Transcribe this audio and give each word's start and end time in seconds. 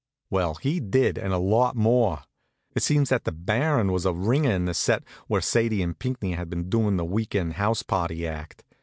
Well, 0.31 0.55
he 0.55 0.79
did 0.79 1.19
and 1.19 1.31
a 1.31 1.37
lot 1.37 1.75
more. 1.75 2.23
It 2.73 2.81
seems 2.81 3.09
that 3.09 3.23
the 3.23 3.31
Baron 3.31 3.91
was 3.91 4.03
a 4.03 4.11
ringer 4.13 4.49
in 4.49 4.65
the 4.65 4.73
set 4.73 5.03
where 5.27 5.41
Sadie 5.41 5.83
and 5.83 5.99
Pinckney 5.99 6.31
had 6.31 6.49
been 6.49 6.71
doing 6.71 6.97
the 6.97 7.05
weekend 7.05 7.53
house 7.53 7.83
party 7.83 8.25
act. 8.27 8.63